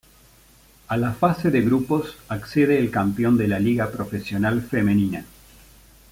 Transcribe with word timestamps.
A 0.87 0.97
la 0.97 1.11
fase 1.13 1.51
de 1.51 1.61
grupos 1.61 2.17
accede 2.27 2.79
el 2.79 2.89
campeón 2.89 3.37
de 3.37 3.47
la 3.47 3.59
Liga 3.59 3.91
Profesional 3.91 4.63
Femenina. 4.63 5.25